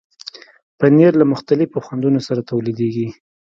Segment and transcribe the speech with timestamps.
[0.79, 3.07] پنېر له مختلفو خوندونو سره تولیدېږي.